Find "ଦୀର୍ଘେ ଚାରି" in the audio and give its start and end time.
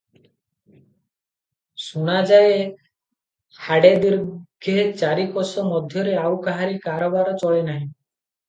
4.07-5.27